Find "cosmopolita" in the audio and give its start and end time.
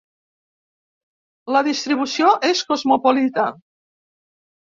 2.71-3.45